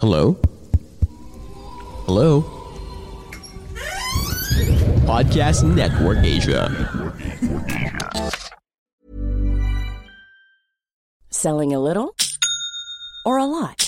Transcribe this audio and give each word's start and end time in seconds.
Hello? 0.00 0.38
Hello? 2.06 2.42
Podcast 5.10 5.66
Network 5.74 6.18
Asia. 6.22 6.70
Selling 11.30 11.74
a 11.74 11.80
little 11.80 12.14
or 13.26 13.38
a 13.38 13.44
lot? 13.44 13.87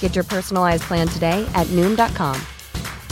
Get 0.00 0.16
your 0.16 0.24
personalized 0.24 0.88
plan 0.88 1.04
today 1.12 1.44
at 1.52 1.68
Noom.com. 1.76 2.40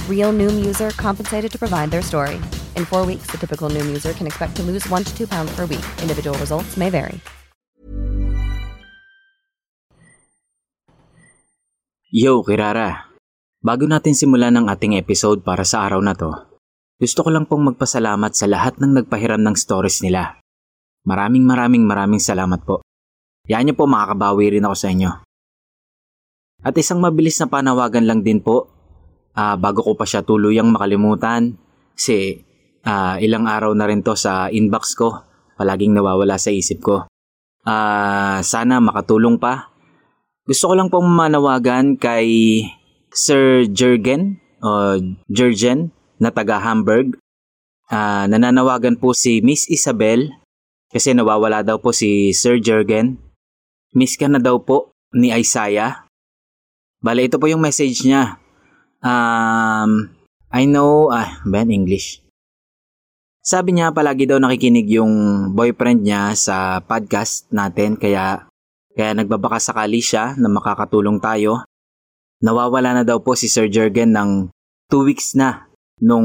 Real 0.09 0.33
Noom 0.33 0.65
user 0.65 0.89
compensated 0.97 1.53
to 1.53 1.61
provide 1.61 1.93
their 1.93 2.01
story. 2.01 2.41
In 2.81 2.89
four 2.89 3.05
weeks, 3.05 3.29
the 3.29 3.37
typical 3.37 3.69
Noom 3.69 3.93
user 3.93 4.17
can 4.17 4.25
expect 4.25 4.57
to 4.57 4.65
lose 4.65 4.89
one 4.89 5.05
to 5.05 5.13
two 5.13 5.29
pounds 5.29 5.53
per 5.53 5.69
week. 5.69 5.85
Individual 6.01 6.33
results 6.41 6.81
may 6.81 6.89
vary. 6.89 7.21
Yo, 12.15 12.47
Kirara. 12.47 13.11
Bago 13.59 13.91
natin 13.91 14.15
simulan 14.15 14.55
ang 14.55 14.71
ating 14.71 14.95
episode 14.95 15.43
para 15.43 15.67
sa 15.67 15.83
araw 15.83 15.98
na 15.98 16.15
to, 16.15 16.31
gusto 16.95 17.27
ko 17.27 17.33
lang 17.33 17.51
pong 17.51 17.75
magpasalamat 17.75 18.31
sa 18.39 18.47
lahat 18.47 18.79
ng 18.79 19.03
nagpahiram 19.03 19.43
ng 19.43 19.57
stories 19.59 19.98
nila. 19.98 20.39
Maraming 21.03 21.43
maraming 21.43 21.83
maraming 21.83 22.23
salamat 22.23 22.63
po. 22.63 22.87
Yan 23.51 23.67
niyo 23.67 23.75
po 23.75 23.91
makakabawi 23.91 24.55
rin 24.55 24.63
ako 24.63 24.77
sa 24.79 24.95
inyo. 24.95 25.11
At 26.64 26.75
isang 26.80 27.05
mabilis 27.05 27.36
na 27.39 27.47
panawagan 27.47 28.08
lang 28.08 28.25
din 28.25 28.41
po, 28.41 28.73
ah, 29.36 29.55
bago 29.61 29.85
ko 29.85 29.92
pa 29.95 30.08
siya 30.08 30.25
tuluyang 30.25 30.73
makalimutan, 30.73 31.61
kasi 31.92 32.41
ah, 32.89 33.20
ilang 33.20 33.45
araw 33.45 33.77
na 33.77 33.85
rin 33.85 34.01
to 34.01 34.17
sa 34.17 34.48
inbox 34.48 34.97
ko, 34.97 35.23
palaging 35.61 35.92
nawawala 35.92 36.41
sa 36.41 36.48
isip 36.48 36.80
ko. 36.80 37.05
Ah, 37.69 38.41
sana 38.41 38.80
makatulong 38.80 39.36
pa 39.36 39.75
gusto 40.45 40.69
ko 40.69 40.75
lang 40.77 40.92
pong 40.92 41.08
manawagan 41.08 41.97
kay 41.97 42.61
Sir 43.08 43.64
Jurgen 43.64 44.36
o 44.61 45.01
Jurgen 45.33 45.89
na 46.20 46.29
taga 46.29 46.61
Hamburg. 46.61 47.17
Ah, 47.89 48.29
nananawagan 48.29 49.01
po 49.01 49.17
si 49.17 49.41
Miss 49.41 49.64
Isabel 49.73 50.36
kasi 50.92 51.17
nawawala 51.17 51.64
daw 51.64 51.81
po 51.81 51.96
si 51.96 52.36
Sir 52.36 52.61
Jurgen. 52.61 53.17
Miss 53.96 54.20
ka 54.20 54.29
na 54.29 54.36
daw 54.36 54.61
po 54.61 54.92
ni 55.17 55.33
Isaiah. 55.33 56.04
Bale, 57.05 57.29
ito 57.29 57.37
po 57.37 57.45
yung 57.45 57.61
message 57.61 58.09
niya. 58.09 58.41
Um, 59.05 60.09
I 60.48 60.65
know, 60.65 61.13
ah, 61.13 61.37
ben 61.45 61.69
English. 61.69 62.25
Sabi 63.45 63.77
niya 63.77 63.92
palagi 63.92 64.25
daw 64.25 64.41
nakikinig 64.41 64.89
yung 64.89 65.13
boyfriend 65.53 66.01
niya 66.01 66.33
sa 66.33 66.81
podcast 66.81 67.45
natin 67.53 68.01
kaya 68.01 68.48
kaya 68.97 69.13
nagbabaka 69.13 69.61
sakali 69.61 70.01
siya 70.01 70.33
na 70.41 70.48
makakatulong 70.48 71.20
tayo. 71.20 71.69
Nawawala 72.41 72.97
na 72.97 73.05
daw 73.05 73.20
po 73.20 73.37
si 73.37 73.53
Sir 73.53 73.69
Jurgen 73.69 74.17
ng 74.17 74.48
2 74.89 75.05
weeks 75.05 75.37
na 75.37 75.69
nung 76.01 76.25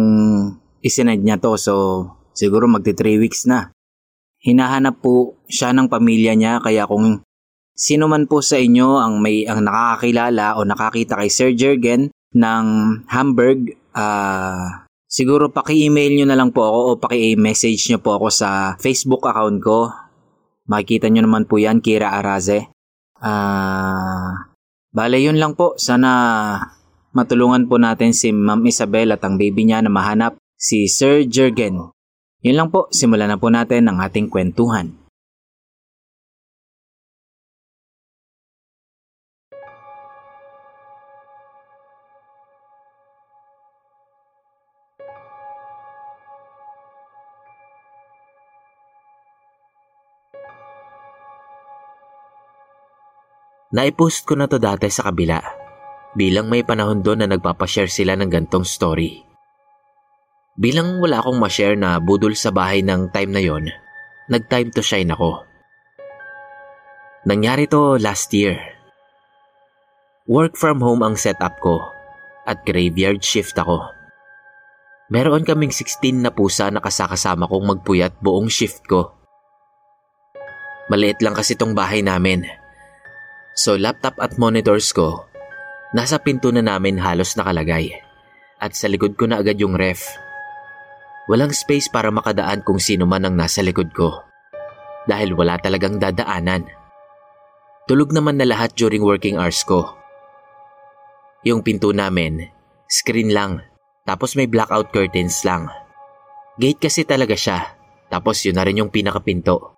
isinend 0.79 1.27
niya 1.27 1.43
to 1.43 1.59
so 1.59 2.07
siguro 2.31 2.71
magti 2.71 2.95
3 2.95 3.19
weeks 3.19 3.43
na. 3.51 3.75
Hinahanap 4.39 5.03
po 5.03 5.35
siya 5.51 5.75
ng 5.75 5.91
pamilya 5.91 6.39
niya 6.39 6.63
kaya 6.63 6.87
kung 6.87 7.19
sino 7.79 8.11
man 8.11 8.27
po 8.27 8.43
sa 8.43 8.59
inyo 8.59 8.99
ang 8.99 9.23
may 9.23 9.47
ang 9.47 9.63
nakakakilala 9.63 10.59
o 10.59 10.67
nakakita 10.67 11.15
kay 11.15 11.31
Sir 11.31 11.55
Jurgen 11.55 12.11
ng 12.35 12.65
Hamburg, 13.07 13.79
ah 13.95 14.83
siguro 15.07 15.47
paki-email 15.47 16.19
nyo 16.19 16.27
na 16.27 16.35
lang 16.35 16.51
po 16.51 16.67
ako 16.67 16.79
o 16.83 16.91
paki-message 16.99 17.87
nyo 17.89 18.03
po 18.03 18.19
ako 18.19 18.27
sa 18.27 18.75
Facebook 18.77 19.23
account 19.23 19.63
ko 19.63 19.89
Makikita 20.69 21.09
nyo 21.09 21.25
naman 21.25 21.49
po 21.49 21.57
yan, 21.57 21.81
Kira 21.81 22.13
Araze. 22.13 22.69
Ah, 23.17 24.53
bale 24.93 25.17
yun 25.17 25.41
lang 25.41 25.57
po. 25.57 25.73
Sana 25.81 26.61
matulungan 27.09 27.65
po 27.65 27.81
natin 27.81 28.13
si 28.13 28.29
Ma'am 28.29 28.61
Isabel 28.69 29.09
at 29.09 29.25
ang 29.25 29.41
baby 29.41 29.65
niya 29.65 29.81
na 29.81 29.89
mahanap 29.89 30.37
si 30.53 30.85
Sir 30.85 31.25
Jurgen. 31.25 31.89
Yun 32.45 32.55
lang 32.55 32.69
po, 32.69 32.85
simulan 32.93 33.33
na 33.33 33.41
po 33.41 33.49
natin 33.49 33.89
ang 33.89 33.97
ating 33.97 34.29
kwentuhan. 34.29 34.93
Naipost 53.69 54.25
ko 54.25 54.33
na 54.33 54.49
to 54.49 54.57
dati 54.57 54.89
sa 54.89 55.05
kabila 55.05 55.37
bilang 56.17 56.49
may 56.49 56.65
panahon 56.65 57.05
doon 57.05 57.21
na 57.21 57.27
nagpapashare 57.29 57.85
sila 57.85 58.17
ng 58.17 58.25
gantong 58.25 58.65
story. 58.65 59.21
Bilang 60.57 60.97
wala 60.97 61.21
akong 61.21 61.37
ma-share 61.37 61.77
na 61.77 62.01
budol 62.01 62.33
sa 62.33 62.49
bahay 62.49 62.81
ng 62.81 63.13
time 63.13 63.29
na 63.29 63.41
yon, 63.45 63.69
nag-time 64.25 64.73
to 64.73 64.81
shine 64.81 65.13
ako. 65.13 65.45
Nangyari 67.29 67.69
to 67.69 68.01
last 68.01 68.33
year. 68.33 68.57
Work 70.25 70.57
from 70.57 70.81
home 70.81 71.05
ang 71.05 71.13
setup 71.13 71.61
ko 71.61 71.93
at 72.49 72.65
graveyard 72.65 73.21
shift 73.21 73.53
ako. 73.53 73.85
Meron 75.13 75.45
kaming 75.45 75.69
16 75.69 76.25
na 76.25 76.33
pusa 76.33 76.73
na 76.73 76.81
kasakasama 76.81 77.45
kong 77.45 77.65
magpuyat 77.77 78.17
buong 78.17 78.49
shift 78.49 78.81
ko. 78.89 79.13
Maliit 80.89 81.21
lang 81.21 81.37
kasi 81.37 81.53
tong 81.53 81.77
bahay 81.77 82.01
namin. 82.01 82.58
So 83.59 83.75
laptop 83.75 84.15
at 84.23 84.39
monitors 84.39 84.95
ko, 84.95 85.27
nasa 85.91 86.15
pinto 86.15 86.47
na 86.47 86.63
namin 86.63 86.95
halos 86.95 87.35
nakalagay. 87.35 87.91
At 88.55 88.71
sa 88.71 88.87
likod 88.87 89.19
ko 89.19 89.27
na 89.27 89.43
agad 89.43 89.59
yung 89.59 89.75
ref. 89.75 89.99
Walang 91.27 91.51
space 91.51 91.91
para 91.91 92.07
makadaan 92.07 92.63
kung 92.63 92.79
sino 92.79 93.03
man 93.03 93.27
ang 93.27 93.35
nasa 93.35 93.59
likod 93.59 93.91
ko. 93.91 94.23
Dahil 95.11 95.35
wala 95.35 95.59
talagang 95.59 95.99
dadaanan. 95.99 96.71
Tulog 97.83 98.15
naman 98.15 98.39
na 98.39 98.47
lahat 98.47 98.79
during 98.79 99.03
working 99.03 99.35
hours 99.35 99.59
ko. 99.67 99.91
Yung 101.43 101.59
pinto 101.59 101.91
namin, 101.91 102.47
screen 102.87 103.35
lang, 103.35 103.59
tapos 104.07 104.39
may 104.39 104.47
blackout 104.47 104.95
curtains 104.95 105.43
lang. 105.43 105.67
Gate 106.55 106.87
kasi 106.87 107.03
talaga 107.03 107.35
siya, 107.35 107.75
tapos 108.07 108.39
yun 108.47 108.55
na 108.55 108.63
rin 108.63 108.79
yung 108.79 108.91
pinakapinto. 108.91 109.75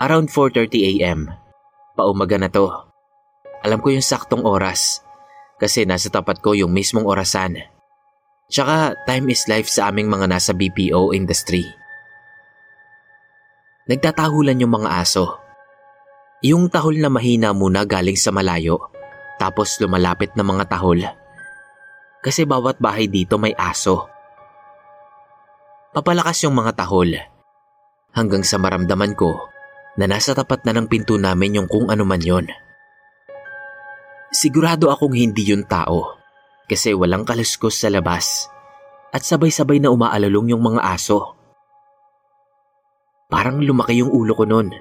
Around 0.00 0.32
4.30 0.32 1.04
a.m., 1.04 1.43
paumaga 1.94 2.36
na 2.36 2.50
to. 2.50 2.68
Alam 3.64 3.80
ko 3.80 3.88
yung 3.94 4.04
saktong 4.04 4.44
oras. 4.44 5.00
kasi 5.54 5.86
nasa 5.86 6.10
tapat 6.10 6.42
ko 6.42 6.52
yung 6.52 6.74
mismong 6.74 7.06
orasan. 7.06 7.56
Tsaka 8.50 8.98
time 9.06 9.30
is 9.32 9.46
life 9.46 9.70
sa 9.70 9.88
aming 9.88 10.10
mga 10.10 10.26
nasa 10.28 10.50
BPO 10.52 11.14
industry. 11.14 11.64
Nagtatahulan 13.86 14.60
yung 14.60 14.74
mga 14.82 15.00
aso. 15.00 15.40
Yung 16.44 16.68
tahol 16.68 17.00
na 17.00 17.08
mahina 17.08 17.54
muna 17.56 17.86
galing 17.86 18.18
sa 18.18 18.34
malayo, 18.34 18.90
tapos 19.38 19.78
lumalapit 19.80 20.34
na 20.36 20.44
mga 20.44 20.68
tahol. 20.68 21.00
Kasi 22.20 22.44
bawat 22.44 22.82
bahay 22.82 23.08
dito 23.08 23.38
may 23.40 23.54
aso. 23.56 24.10
Papalakas 25.94 26.44
yung 26.44 26.58
mga 26.58 26.76
tahol. 26.76 27.14
Hanggang 28.12 28.42
sa 28.42 28.58
maramdaman 28.58 29.16
ko 29.16 29.53
na 29.94 30.10
nasa 30.10 30.34
tapat 30.34 30.66
na 30.66 30.74
ng 30.74 30.90
pinto 30.90 31.14
namin 31.14 31.62
yung 31.62 31.68
kung 31.70 31.90
ano 31.90 32.02
man 32.02 32.18
yon. 32.18 32.50
Sigurado 34.34 34.90
akong 34.90 35.14
hindi 35.14 35.46
yun 35.46 35.62
tao 35.62 36.18
kasi 36.66 36.90
walang 36.90 37.22
kaluskos 37.22 37.78
sa 37.78 37.88
labas 37.92 38.50
at 39.14 39.22
sabay-sabay 39.22 39.78
na 39.78 39.94
umaalalong 39.94 40.50
yung 40.50 40.62
mga 40.74 40.82
aso. 40.82 41.38
Parang 43.30 43.62
lumaki 43.62 44.02
yung 44.02 44.10
ulo 44.10 44.34
ko 44.34 44.42
nun. 44.42 44.74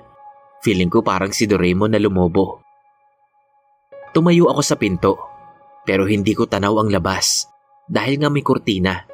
Feeling 0.66 0.90
ko 0.90 1.06
parang 1.06 1.30
si 1.30 1.46
Doraemon 1.46 1.94
na 1.94 2.02
lumobo. 2.02 2.66
Tumayo 4.10 4.50
ako 4.50 4.62
sa 4.66 4.78
pinto 4.78 5.14
pero 5.86 6.10
hindi 6.10 6.34
ko 6.34 6.50
tanaw 6.50 6.82
ang 6.82 6.90
labas 6.90 7.46
dahil 7.86 8.18
nga 8.18 8.30
may 8.34 8.42
kurtina. 8.42 9.06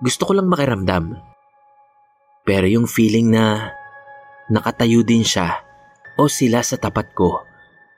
Gusto 0.00 0.28
ko 0.28 0.32
lang 0.36 0.48
makiramdam. 0.48 1.12
Pero 2.46 2.66
yung 2.70 2.86
feeling 2.86 3.32
na 3.32 3.74
nakatayo 4.52 5.02
din 5.02 5.26
siya 5.26 5.62
o 6.16 6.30
sila 6.30 6.62
sa 6.62 6.78
tapat 6.80 7.12
ko 7.12 7.42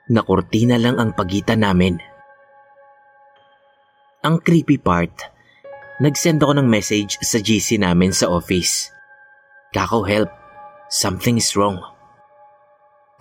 na 0.09 0.25
kurtina 0.25 0.75
lang 0.81 0.97
ang 0.97 1.13
pagitan 1.13 1.61
namin. 1.61 2.01
Ang 4.25 4.41
creepy 4.43 4.75
part, 4.81 5.13
nag-send 6.03 6.43
ako 6.43 6.59
ng 6.59 6.67
message 6.67 7.15
sa 7.23 7.39
GC 7.39 7.79
namin 7.79 8.11
sa 8.11 8.27
office. 8.27 8.91
Kako 9.71 10.03
help, 10.03 10.31
something 10.91 11.39
is 11.39 11.55
wrong. 11.55 11.79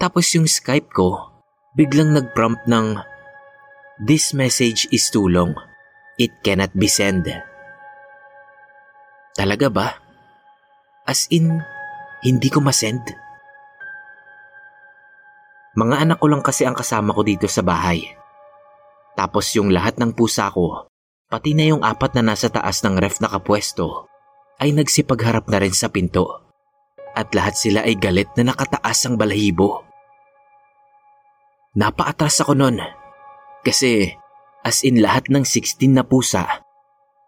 Tapos 0.01 0.27
yung 0.35 0.49
Skype 0.49 0.91
ko, 0.91 1.31
biglang 1.79 2.17
nag-prompt 2.17 2.67
ng 2.67 2.99
This 3.99 4.31
message 4.31 4.87
is 4.95 5.11
too 5.11 5.27
long. 5.27 5.59
It 6.23 6.31
cannot 6.47 6.71
be 6.71 6.87
sent. 6.87 7.27
Talaga 9.35 9.67
ba? 9.67 9.99
As 11.03 11.27
in, 11.35 11.67
hindi 12.25 12.49
ko 12.51 12.59
masend? 12.59 13.03
Mga 15.79 15.97
anak 16.03 16.19
ko 16.19 16.27
lang 16.27 16.43
kasi 16.43 16.67
ang 16.67 16.75
kasama 16.75 17.15
ko 17.15 17.23
dito 17.23 17.47
sa 17.47 17.63
bahay. 17.63 18.03
Tapos 19.15 19.51
yung 19.55 19.71
lahat 19.71 19.99
ng 19.99 20.15
pusa 20.15 20.51
ko, 20.51 20.91
pati 21.31 21.55
na 21.55 21.71
yung 21.71 21.83
apat 21.87 22.19
na 22.19 22.35
nasa 22.35 22.51
taas 22.51 22.83
ng 22.83 22.99
ref 22.99 23.23
nakapwesto, 23.23 24.11
ay 24.59 24.75
nagsipagharap 24.75 25.47
na 25.47 25.63
rin 25.63 25.75
sa 25.75 25.87
pinto. 25.87 26.47
At 27.15 27.35
lahat 27.35 27.59
sila 27.59 27.87
ay 27.87 27.99
galit 27.99 28.31
na 28.39 28.55
nakataas 28.55 28.99
ang 29.07 29.15
balahibo. 29.19 29.87
Napaatras 31.79 32.43
ako 32.43 32.59
nun. 32.59 32.79
Kasi 33.63 34.15
as 34.63 34.83
in 34.83 35.03
lahat 35.03 35.31
ng 35.31 35.47
16 35.47 35.95
na 35.95 36.03
pusa, 36.03 36.63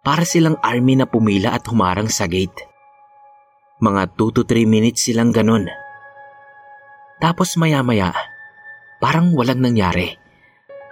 para 0.01 0.25
silang 0.25 0.57
army 0.65 0.99
na 0.99 1.07
pumila 1.07 1.55
at 1.55 1.67
humarang 1.69 2.09
sa 2.09 2.27
gate. 2.27 2.70
Mga 3.81 4.17
2 4.17 4.37
to 4.37 4.43
3 4.45 4.69
minutes 4.69 5.09
silang 5.09 5.33
ganun. 5.33 5.69
Tapos 7.21 7.57
maya-maya, 7.57 8.13
Parang 9.01 9.33
walang 9.33 9.65
nangyari. 9.65 10.13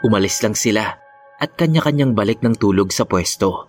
Umalis 0.00 0.40
lang 0.40 0.56
sila 0.56 0.96
at 1.37 1.52
kanya-kanyang 1.61 2.17
balik 2.17 2.40
ng 2.40 2.56
tulog 2.56 2.88
sa 2.88 3.05
pwesto. 3.05 3.69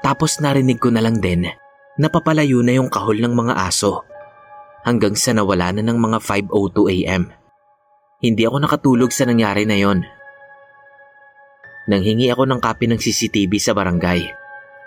Tapos 0.00 0.40
narinig 0.40 0.80
ko 0.80 0.88
na 0.88 1.04
lang 1.04 1.20
din 1.20 1.44
na 2.00 2.08
papalayo 2.08 2.64
na 2.64 2.80
yung 2.80 2.88
kahol 2.88 3.20
ng 3.20 3.34
mga 3.36 3.54
aso 3.60 4.08
hanggang 4.88 5.12
sa 5.12 5.36
nawala 5.36 5.76
na 5.76 5.84
ng 5.84 6.00
mga 6.00 6.18
5.02 6.48 7.04
a.m. 7.04 7.28
Hindi 8.24 8.42
ako 8.48 8.56
nakatulog 8.64 9.12
sa 9.12 9.28
nangyari 9.28 9.68
na 9.68 9.76
yon. 9.76 10.00
Nanghingi 11.92 12.32
ako 12.32 12.48
ng 12.48 12.60
kapi 12.64 12.88
ng 12.88 12.98
CCTV 12.98 13.52
sa 13.60 13.76
barangay 13.76 14.32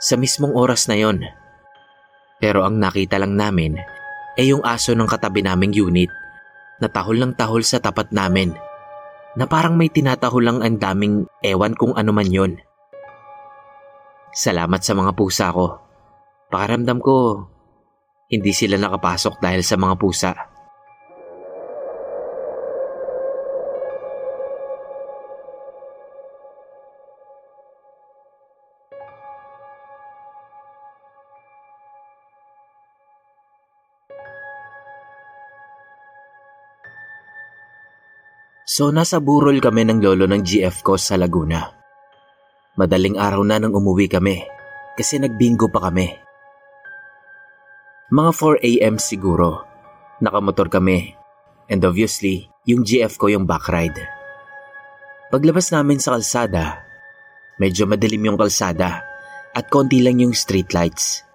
sa 0.01 0.17
mismong 0.17 0.57
oras 0.57 0.89
na 0.89 0.97
yon. 0.97 1.21
Pero 2.41 2.65
ang 2.65 2.81
nakita 2.81 3.21
lang 3.21 3.38
namin 3.38 3.77
ay 4.35 4.49
yung 4.49 4.65
aso 4.65 4.97
ng 4.97 5.05
katabi 5.05 5.45
naming 5.45 5.77
unit 5.77 6.09
na 6.81 6.89
tahol 6.89 7.21
ng 7.21 7.38
tahol 7.38 7.61
sa 7.61 7.77
tapat 7.77 8.09
namin 8.09 8.57
na 9.38 9.45
parang 9.45 9.77
may 9.77 9.88
tinatahol 9.88 10.43
lang 10.43 10.59
ang 10.59 10.75
daming 10.81 11.29
ewan 11.45 11.77
kung 11.77 11.93
ano 11.93 12.11
man 12.11 12.27
yon. 12.27 12.57
Salamat 14.33 14.81
sa 14.81 14.97
mga 14.97 15.11
pusa 15.13 15.53
ko. 15.53 15.77
Pakaramdam 16.51 16.99
ko, 16.99 17.47
hindi 18.27 18.51
sila 18.51 18.75
nakapasok 18.75 19.39
dahil 19.39 19.61
sa 19.63 19.79
mga 19.79 19.95
pusa. 19.95 20.50
So 38.71 38.88
nasa 38.88 39.19
burol 39.19 39.59
kami 39.59 39.83
ng 39.83 40.00
lolo 40.00 40.23
ng 40.31 40.47
GF 40.47 40.79
ko 40.79 40.95
sa 40.95 41.19
Laguna. 41.19 41.59
Madaling 42.79 43.19
araw 43.19 43.44
na 43.44 43.59
nang 43.59 43.75
umuwi 43.75 44.07
kami 44.07 44.47
kasi 44.95 45.19
nagbingo 45.19 45.68
pa 45.68 45.91
kami. 45.91 46.07
Mga 48.15 48.31
4 48.31 48.63
a.m. 48.63 48.95
siguro. 48.95 49.68
Nakamotor 50.23 50.71
kami 50.71 51.12
and 51.68 51.83
obviously 51.83 52.47
yung 52.63 52.88
GF 52.88 53.19
ko 53.19 53.27
yung 53.27 53.44
back 53.44 53.68
ride. 53.68 54.07
Paglabas 55.35 55.67
namin 55.75 56.00
sa 56.00 56.15
kalsada, 56.15 56.79
medyo 57.59 57.83
madilim 57.83 58.24
yung 58.24 58.39
kalsada 58.39 59.03
at 59.51 59.67
konti 59.67 60.00
lang 60.00 60.24
yung 60.24 60.31
street 60.31 60.71
lights. 60.71 61.27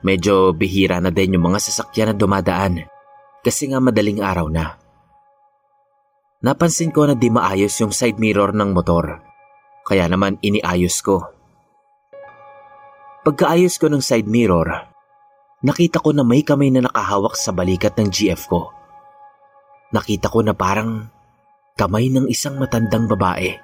Medyo 0.00 0.56
bihira 0.56 0.96
na 0.96 1.12
din 1.12 1.36
yung 1.36 1.44
mga 1.44 1.60
sasakyan 1.60 2.12
na 2.12 2.16
dumadaan 2.16 2.88
kasi 3.44 3.68
nga 3.68 3.84
madaling 3.84 4.24
araw 4.24 4.48
na. 4.48 4.83
Napansin 6.44 6.92
ko 6.92 7.08
na 7.08 7.16
di 7.16 7.32
maayos 7.32 7.72
yung 7.80 7.88
side 7.88 8.20
mirror 8.20 8.52
ng 8.52 8.76
motor. 8.76 9.16
Kaya 9.80 10.04
naman 10.12 10.36
iniayos 10.44 11.00
ko. 11.00 11.24
Pagkaayos 13.24 13.80
ko 13.80 13.88
ng 13.88 14.04
side 14.04 14.28
mirror, 14.28 14.68
nakita 15.64 16.04
ko 16.04 16.12
na 16.12 16.20
may 16.20 16.44
kamay 16.44 16.68
na 16.68 16.84
nakahawak 16.84 17.32
sa 17.40 17.56
balikat 17.56 17.96
ng 17.96 18.12
GF 18.12 18.44
ko. 18.44 18.68
Nakita 19.96 20.28
ko 20.28 20.44
na 20.44 20.52
parang 20.52 21.08
kamay 21.80 22.12
ng 22.12 22.28
isang 22.28 22.60
matandang 22.60 23.08
babae. 23.08 23.56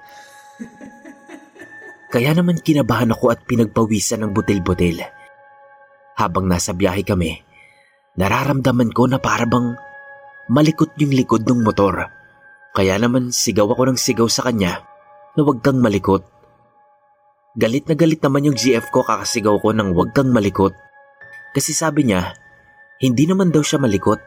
Kaya 2.09 2.33
naman 2.33 2.65
kinabahan 2.65 3.13
ako 3.13 3.29
at 3.29 3.45
pinagpawisan 3.45 4.25
ng 4.25 4.33
butil-butil. 4.33 5.05
Habang 6.17 6.49
nasa 6.49 6.73
biyahe 6.73 7.05
kami, 7.05 7.45
nararamdaman 8.17 8.89
ko 8.89 9.05
na 9.05 9.21
parabang 9.21 9.77
malikot 10.49 10.97
yung 10.97 11.13
likod 11.13 11.45
ng 11.45 11.61
motor 11.61 12.20
kaya 12.71 12.95
naman 12.95 13.35
sigaw 13.35 13.67
ako 13.67 13.91
ng 13.91 13.99
sigaw 13.99 14.27
sa 14.31 14.47
kanya 14.47 14.83
na 15.35 15.43
huwag 15.43 15.59
kang 15.59 15.79
malikot. 15.83 16.23
Galit 17.59 17.83
na 17.91 17.99
galit 17.99 18.23
naman 18.23 18.47
yung 18.47 18.55
GF 18.55 18.95
ko 18.95 19.03
kakasigaw 19.03 19.59
ko 19.59 19.75
ng 19.75 19.91
huwag 19.91 20.15
kang 20.15 20.31
malikot. 20.31 20.71
Kasi 21.51 21.75
sabi 21.75 22.07
niya, 22.07 22.31
hindi 23.03 23.27
naman 23.27 23.51
daw 23.51 23.59
siya 23.59 23.75
malikot. 23.83 24.23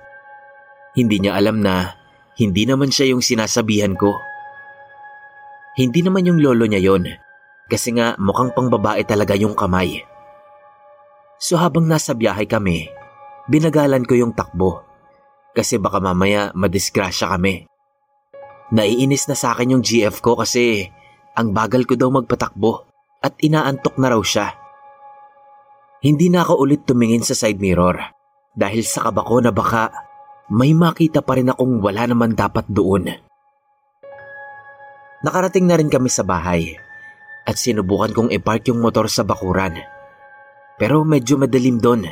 Hindi 0.92 1.24
niya 1.24 1.40
alam 1.40 1.64
na 1.64 1.96
hindi 2.36 2.68
naman 2.68 2.92
siya 2.92 3.16
yung 3.16 3.24
sinasabihan 3.24 3.96
ko. 3.96 4.12
Hindi 5.74 6.04
naman 6.04 6.28
yung 6.28 6.38
lolo 6.38 6.68
niya 6.68 6.84
yon 6.84 7.08
kasi 7.66 7.96
nga 7.96 8.12
mukhang 8.20 8.52
pang 8.52 8.68
babae 8.68 9.02
talaga 9.08 9.32
yung 9.34 9.56
kamay. 9.56 10.04
So 11.40 11.56
habang 11.56 11.88
nasa 11.88 12.12
biyahe 12.12 12.44
kami, 12.44 12.92
binagalan 13.48 14.04
ko 14.04 14.14
yung 14.14 14.36
takbo 14.36 14.84
kasi 15.56 15.80
baka 15.80 15.98
mamaya 15.98 16.52
madisgrasya 16.52 17.32
kami. 17.34 17.66
Naiinis 18.72 19.28
na 19.28 19.36
sa 19.36 19.52
akin 19.52 19.76
yung 19.76 19.84
GF 19.84 20.24
ko 20.24 20.40
kasi 20.40 20.88
ang 21.36 21.52
bagal 21.52 21.84
ko 21.84 21.98
daw 21.98 22.08
magpatakbo 22.08 22.88
at 23.20 23.36
inaantok 23.42 24.00
na 24.00 24.08
raw 24.14 24.22
siya. 24.22 24.54
Hindi 26.04 26.32
na 26.32 26.44
ako 26.44 26.64
ulit 26.64 26.84
tumingin 26.88 27.24
sa 27.24 27.36
side 27.36 27.60
mirror 27.60 27.96
dahil 28.54 28.84
sa 28.84 29.08
kaba 29.08 29.24
ko 29.24 29.40
na 29.40 29.52
baka 29.52 29.92
may 30.52 30.76
makita 30.76 31.24
pa 31.24 31.36
rin 31.40 31.48
akong 31.48 31.80
wala 31.80 32.04
naman 32.04 32.36
dapat 32.36 32.68
doon. 32.68 33.08
Nakarating 35.24 35.64
na 35.64 35.80
rin 35.80 35.88
kami 35.88 36.12
sa 36.12 36.20
bahay 36.20 36.76
at 37.48 37.56
sinubukan 37.56 38.12
kong 38.12 38.30
i-park 38.32 38.68
yung 38.68 38.80
motor 38.84 39.08
sa 39.08 39.24
bakuran. 39.24 39.80
Pero 40.76 41.00
medyo 41.08 41.40
madilim 41.40 41.80
doon 41.80 42.04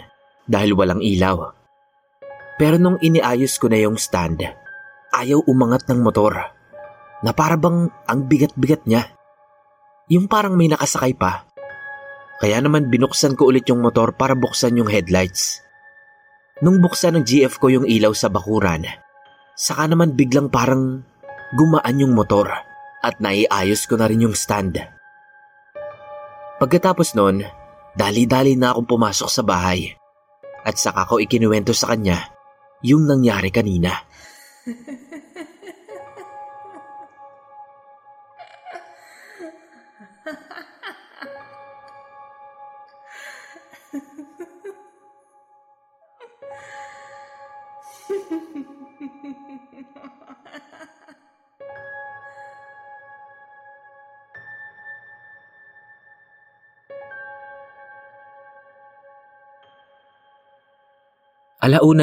dahil 0.49 0.73
walang 0.73 1.05
ilaw. 1.05 1.53
Pero 2.57 2.81
nung 2.81 2.97
iniayos 3.01 3.61
ko 3.61 3.69
na 3.69 3.81
yung 3.81 4.01
stand, 4.01 4.41
ayaw 5.13 5.45
umangat 5.47 5.87
ng 5.87 6.01
motor. 6.01 6.35
na 7.23 7.31
parabang 7.31 7.87
ang 8.11 8.27
bigat-bigat 8.27 8.83
niya. 8.83 9.15
Yung 10.11 10.27
parang 10.27 10.59
may 10.59 10.67
nakasakay 10.67 11.15
pa. 11.15 11.47
Kaya 12.43 12.59
naman 12.59 12.91
binuksan 12.91 13.39
ko 13.39 13.47
ulit 13.47 13.63
yung 13.71 13.79
motor 13.79 14.11
para 14.19 14.35
buksan 14.35 14.75
yung 14.83 14.91
headlights. 14.91 15.63
Nung 16.59 16.83
buksan 16.83 17.15
ng 17.15 17.25
GF 17.25 17.63
ko 17.63 17.71
yung 17.71 17.87
ilaw 17.87 18.11
sa 18.11 18.27
bakuran, 18.27 18.83
saka 19.55 19.87
naman 19.87 20.19
biglang 20.19 20.51
parang 20.51 21.07
gumaan 21.55 22.03
yung 22.03 22.19
motor 22.19 22.51
at 23.03 23.23
naiayos 23.23 23.87
ko 23.87 23.95
na 23.95 24.11
rin 24.11 24.27
yung 24.27 24.35
stand. 24.35 24.83
Pagkatapos 26.59 27.15
nun, 27.15 27.47
dali-dali 27.95 28.59
na 28.59 28.75
akong 28.75 28.91
pumasok 28.91 29.31
sa 29.31 29.43
bahay 29.47 29.95
at 30.67 30.75
saka 30.75 31.07
ko 31.07 31.23
ikinuwento 31.23 31.71
sa 31.71 31.95
kanya 31.95 32.31
yung 32.83 33.07
nangyari 33.07 33.55
kanina. 33.55 34.03
Alauna 34.63 34.79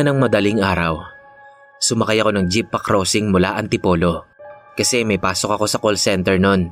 ng 0.03 0.19
madaling 0.19 0.59
araw. 0.59 1.18
Sumakay 1.79 2.19
ako 2.19 2.35
ng 2.35 2.45
jeep 2.51 2.67
pa 2.67 2.83
crossing 2.83 3.31
mula 3.31 3.55
Antipolo 3.55 4.27
kasi 4.75 5.07
may 5.07 5.19
pasok 5.19 5.55
ako 5.55 5.65
sa 5.67 5.79
call 5.79 5.95
center 5.95 6.35
nun. 6.35 6.71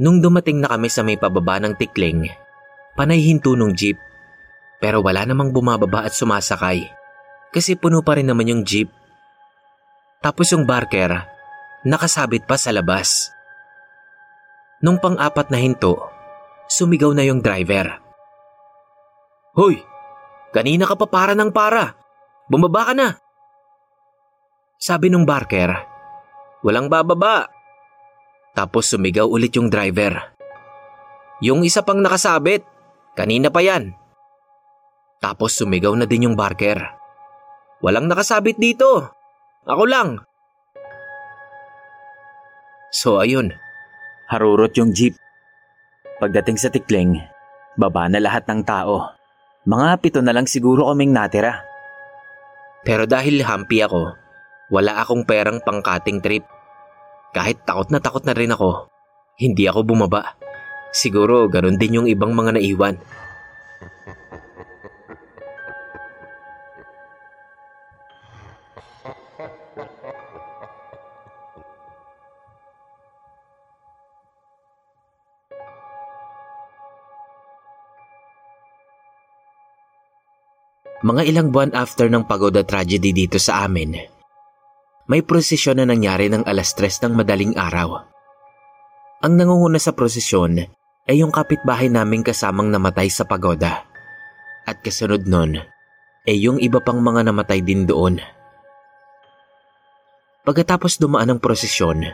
Nung 0.00 0.24
dumating 0.24 0.60
na 0.60 0.72
kami 0.72 0.88
sa 0.88 1.04
may 1.04 1.20
pababa 1.20 1.60
ng 1.60 1.76
tikling, 1.76 2.28
panay 2.96 3.20
hinto 3.20 3.52
nung 3.52 3.76
jeep 3.76 4.00
pero 4.80 5.04
wala 5.04 5.28
namang 5.28 5.52
bumababa 5.52 6.08
at 6.08 6.16
sumasakay 6.16 6.88
kasi 7.52 7.76
puno 7.76 8.00
pa 8.00 8.16
rin 8.16 8.28
naman 8.28 8.48
yung 8.48 8.62
jeep. 8.64 8.88
Tapos 10.24 10.50
yung 10.50 10.64
barker, 10.64 11.14
nakasabit 11.84 12.48
pa 12.48 12.58
sa 12.58 12.74
labas. 12.74 13.30
Nung 14.80 14.98
pang-apat 14.98 15.50
na 15.50 15.58
hinto, 15.58 15.98
sumigaw 16.70 17.10
na 17.14 17.26
yung 17.26 17.42
driver. 17.42 17.98
Hoy! 19.58 19.82
Kanina 20.48 20.88
ka 20.88 20.96
pa 20.96 21.06
para 21.10 21.32
ng 21.36 21.52
para. 21.52 21.98
Bumaba 22.48 22.90
ka 22.90 22.94
na. 22.96 23.08
Sabi 24.80 25.12
nung 25.12 25.28
barker, 25.28 25.68
walang 26.64 26.88
bababa. 26.88 27.48
Tapos 28.56 28.88
sumigaw 28.90 29.28
ulit 29.28 29.54
yung 29.54 29.68
driver. 29.68 30.34
Yung 31.44 31.62
isa 31.62 31.84
pang 31.86 32.02
nakasabit, 32.02 32.64
kanina 33.14 33.52
pa 33.52 33.62
yan. 33.62 33.94
Tapos 35.22 35.54
sumigaw 35.54 35.94
na 35.94 36.08
din 36.08 36.30
yung 36.30 36.36
barker. 36.38 36.78
Walang 37.84 38.10
nakasabit 38.10 38.58
dito. 38.58 39.12
Ako 39.68 39.84
lang. 39.86 40.18
So 42.90 43.20
ayun, 43.20 43.52
Harurot 44.28 44.76
yung 44.76 44.92
jeep. 44.92 45.16
Pagdating 46.20 46.60
sa 46.60 46.68
tikling, 46.68 47.16
baba 47.80 48.12
na 48.12 48.20
lahat 48.20 48.44
ng 48.44 48.60
tao. 48.60 49.16
Mga 49.64 49.88
pito 50.04 50.20
na 50.20 50.36
lang 50.36 50.44
siguro 50.44 50.84
kaming 50.92 51.16
natira. 51.16 51.67
Pero 52.86 53.08
dahil 53.08 53.42
hampi 53.42 53.82
ako, 53.82 54.14
wala 54.70 55.00
akong 55.02 55.24
perang 55.24 55.58
pangkating 55.64 56.22
trip. 56.22 56.44
Kahit 57.32 57.64
takot 57.64 57.88
na 57.90 57.98
takot 57.98 58.24
na 58.24 58.36
rin 58.36 58.52
ako, 58.52 58.88
hindi 59.38 59.66
ako 59.66 59.84
bumaba. 59.84 60.36
Siguro 60.92 61.46
ganun 61.48 61.76
din 61.76 62.00
yung 62.02 62.08
ibang 62.08 62.32
mga 62.32 62.56
naiwan. 62.56 62.96
Mga 81.08 81.22
ilang 81.24 81.48
buwan 81.48 81.72
after 81.72 82.12
ng 82.12 82.28
pagoda 82.28 82.60
tragedy 82.60 83.16
dito 83.16 83.40
sa 83.40 83.64
amin, 83.64 83.96
may 85.08 85.24
prosesyon 85.24 85.80
na 85.80 85.88
nangyari 85.88 86.28
ng 86.28 86.44
alas 86.44 86.76
tres 86.76 87.00
ng 87.00 87.16
madaling 87.16 87.56
araw. 87.56 88.04
Ang 89.24 89.40
nangunguna 89.40 89.80
sa 89.80 89.96
prosesyon 89.96 90.68
ay 91.08 91.24
yung 91.24 91.32
kapitbahay 91.32 91.88
naming 91.88 92.20
kasamang 92.20 92.68
namatay 92.68 93.08
sa 93.08 93.24
pagoda. 93.24 93.88
At 94.68 94.84
kasunod 94.84 95.24
nun 95.24 95.56
ay 96.28 96.36
yung 96.44 96.60
iba 96.60 96.76
pang 96.84 97.00
mga 97.00 97.32
namatay 97.32 97.64
din 97.64 97.88
doon. 97.88 98.20
Pagkatapos 100.44 101.00
dumaan 101.00 101.32
ang 101.32 101.40
prosesyon, 101.40 102.04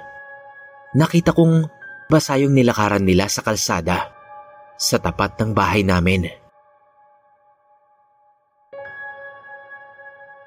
nakita 0.94 1.34
kong 1.34 1.66
basa 2.06 2.38
yung 2.38 2.54
nilakaran 2.54 3.02
nila 3.02 3.26
sa 3.26 3.42
kalsada 3.42 4.14
sa 4.78 5.02
tapat 5.02 5.34
ng 5.42 5.50
bahay 5.50 5.82
namin. 5.82 6.43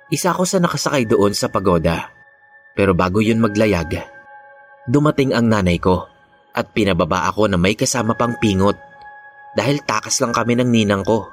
Isa 0.07 0.31
ako 0.31 0.47
sa 0.47 0.63
nakasakay 0.63 1.03
doon 1.03 1.35
sa 1.35 1.51
pagoda. 1.51 2.15
Pero 2.71 2.95
bago 2.95 3.19
yun 3.19 3.43
maglayag, 3.43 4.07
dumating 4.87 5.35
ang 5.35 5.51
nanay 5.51 5.81
ko 5.81 6.07
at 6.55 6.71
pinababa 6.71 7.27
ako 7.27 7.51
na 7.51 7.59
may 7.59 7.75
kasama 7.75 8.15
pang 8.15 8.39
pingot 8.39 8.79
dahil 9.57 9.83
takas 9.83 10.21
lang 10.23 10.31
kami 10.31 10.55
ng 10.55 10.69
ninang 10.69 11.03
ko. 11.03 11.27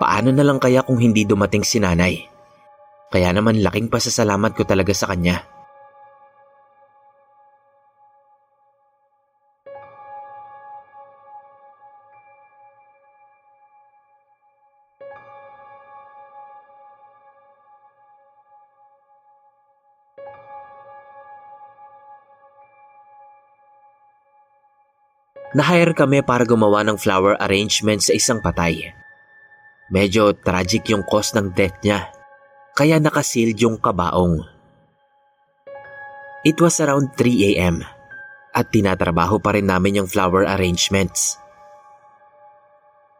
Paano 0.00 0.34
na 0.34 0.42
lang 0.42 0.58
kaya 0.58 0.82
kung 0.82 0.98
hindi 0.98 1.22
dumating 1.22 1.62
si 1.62 1.78
nanay? 1.78 2.18
Kaya 3.14 3.30
naman 3.30 3.62
laking 3.62 3.94
pasasalamat 3.94 4.58
ko 4.58 4.66
talaga 4.66 4.90
sa 4.90 5.06
kanya. 5.06 5.53
Na-hire 25.54 25.94
kami 25.94 26.18
para 26.26 26.42
gumawa 26.42 26.82
ng 26.82 26.98
flower 26.98 27.38
arrangement 27.38 28.02
sa 28.02 28.10
isang 28.10 28.42
patay. 28.42 28.90
Medyo 29.86 30.34
tragic 30.42 30.90
yung 30.90 31.06
cause 31.06 31.30
ng 31.38 31.54
death 31.54 31.78
niya, 31.86 32.10
kaya 32.74 32.98
nakasealed 32.98 33.54
yung 33.62 33.78
kabaong. 33.78 34.42
It 36.42 36.58
was 36.58 36.82
around 36.82 37.14
3 37.14 37.54
a.m. 37.54 37.86
at 38.50 38.66
tinatrabaho 38.74 39.38
pa 39.38 39.54
rin 39.54 39.70
namin 39.70 40.02
yung 40.02 40.08
flower 40.10 40.42
arrangements. 40.42 41.38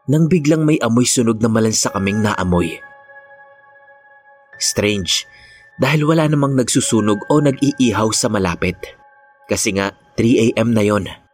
Nang 0.05 0.29
biglang 0.29 0.67
may 0.67 0.77
amoy 0.83 1.07
sunog 1.07 1.39
na 1.39 1.49
malansa 1.49 1.89
kaming 1.89 2.21
naamoy. 2.21 2.77
Strange, 4.59 5.25
dahil 5.81 6.03
wala 6.03 6.27
namang 6.27 6.53
nagsusunog 6.53 7.25
o 7.31 7.41
nag-iihaw 7.41 8.11
sa 8.11 8.27
malapit. 8.27 8.77
Kasi 9.47 9.73
nga 9.73 9.95
3 10.19 10.51
a.m. 10.51 10.75
na 10.75 10.83
yon. 10.83 11.24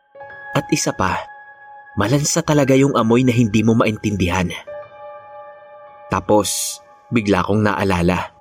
At 0.51 0.67
isa 0.67 0.91
pa, 0.91 1.23
malansa 1.95 2.43
talaga 2.43 2.75
yung 2.75 2.95
amoy 2.99 3.23
na 3.23 3.31
hindi 3.31 3.63
mo 3.63 3.71
maintindihan. 3.71 4.51
Tapos, 6.11 6.79
bigla 7.07 7.47
kong 7.47 7.63
naalala 7.63 8.35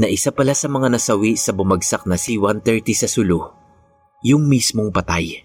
na 0.00 0.08
isa 0.08 0.32
pala 0.32 0.56
sa 0.56 0.72
mga 0.72 0.88
nasawi 0.88 1.36
sa 1.36 1.52
bumagsak 1.52 2.08
na 2.08 2.16
C-130 2.16 2.88
sa 2.96 3.08
Sulu, 3.08 3.44
yung 4.24 4.48
mismong 4.48 4.88
patay. 4.88 5.44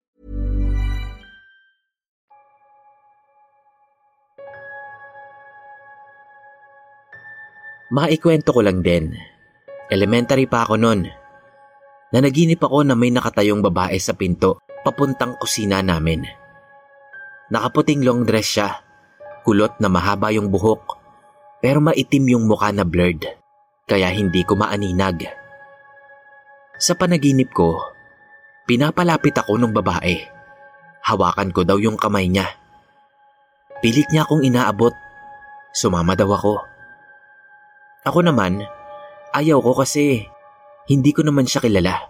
Maikwento 7.91 8.55
ko 8.55 8.63
lang 8.63 8.79
din. 8.79 9.11
Elementary 9.91 10.47
pa 10.47 10.63
ako 10.63 10.79
noon. 10.79 11.11
Nanaginip 12.15 12.63
ako 12.63 12.87
na 12.87 12.95
may 12.95 13.11
nakatayong 13.11 13.59
babae 13.59 13.99
sa 13.99 14.15
pinto 14.15 14.63
papuntang 14.87 15.35
kusina 15.35 15.83
namin. 15.83 16.23
Nakaputing 17.51 17.99
long 18.07 18.23
dress 18.23 18.47
siya. 18.47 18.79
Kulot 19.43 19.75
na 19.83 19.91
mahaba 19.91 20.31
yung 20.31 20.47
buhok. 20.47 20.95
Pero 21.59 21.83
maitim 21.83 22.31
yung 22.31 22.47
mukha 22.47 22.71
na 22.71 22.87
blurred. 22.87 23.27
Kaya 23.91 24.07
hindi 24.07 24.47
ko 24.47 24.55
maaninag. 24.55 25.27
Sa 26.79 26.95
panaginip 26.95 27.51
ko, 27.51 27.75
pinapalapit 28.71 29.35
ako 29.35 29.59
ng 29.59 29.75
babae. 29.75 30.15
Hawakan 31.03 31.51
ko 31.51 31.67
daw 31.67 31.75
yung 31.75 31.99
kamay 31.99 32.31
niya. 32.31 32.47
Pilit 33.83 34.07
niya 34.15 34.23
akong 34.23 34.47
inaabot. 34.47 34.95
Sumama 35.75 36.15
daw 36.15 36.31
ako. 36.31 36.70
Ako 38.01 38.25
naman, 38.25 38.65
ayaw 39.29 39.61
ko 39.61 39.77
kasi 39.77 40.25
hindi 40.89 41.13
ko 41.13 41.21
naman 41.21 41.45
siya 41.45 41.61
kilala. 41.61 42.09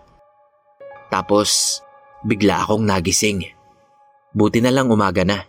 Tapos, 1.12 1.83
bigla 2.24 2.63
akong 2.63 2.88
nagising. 2.88 3.43
Buti 4.31 4.63
na 4.63 4.71
lang 4.71 4.88
umaga 4.88 5.27
na. 5.27 5.43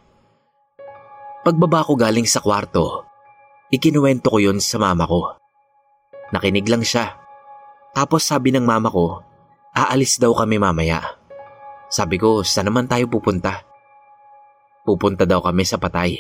Pagbaba 1.46 1.86
ko 1.86 1.94
galing 1.94 2.26
sa 2.26 2.42
kwarto, 2.42 3.06
ikinuwento 3.70 4.34
ko 4.34 4.42
yun 4.42 4.58
sa 4.58 4.82
mama 4.82 5.06
ko. 5.06 5.38
Nakinig 6.34 6.66
lang 6.66 6.82
siya. 6.82 7.14
Tapos 7.94 8.26
sabi 8.26 8.50
ng 8.50 8.66
mama 8.66 8.90
ko, 8.90 9.22
aalis 9.70 10.18
daw 10.18 10.34
kami 10.34 10.58
mamaya. 10.58 11.22
Sabi 11.86 12.18
ko, 12.18 12.42
saan 12.42 12.66
naman 12.66 12.90
tayo 12.90 13.06
pupunta? 13.06 13.62
Pupunta 14.82 15.22
daw 15.22 15.38
kami 15.38 15.62
sa 15.62 15.78
patay. 15.78 16.18